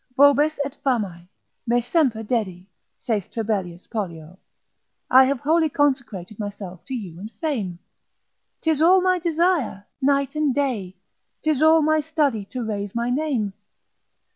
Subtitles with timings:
[0.17, 1.27] Vobis et famae,
[1.67, 2.65] me semper dedi,
[2.97, 4.39] saith Trebellius Pollio,
[5.11, 7.77] I have wholly consecrated myself to you and fame.
[8.61, 10.97] 'Tis all my desire, night and day,
[11.43, 13.53] 'tis all my study to raise my name.